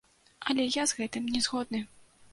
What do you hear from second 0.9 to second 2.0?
з гэтым не згодны.